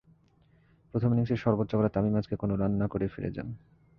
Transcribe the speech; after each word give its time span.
প্রথম 0.93 1.09
ইনিংসে 1.11 1.35
সর্বোচ্চ 1.35 1.71
করা 1.75 1.89
তামিম 1.89 2.15
আজকে 2.15 2.35
কোনো 2.35 2.53
রান 2.55 2.71
না 2.71 2.87
করেই 2.87 3.11
ফিরে 3.15 3.31
যান। 3.31 3.47